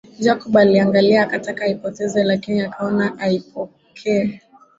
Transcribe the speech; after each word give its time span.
Jacob 0.19 0.57
aliiangalia 0.57 1.21
akataka 1.23 1.65
aipotezee 1.65 2.23
lakini 2.23 2.61
akaona 2.61 3.19
aipokee 3.19 4.41